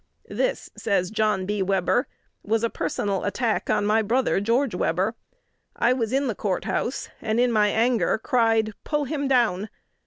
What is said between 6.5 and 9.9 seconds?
House, and in my anger cried, 'Pull him down!'"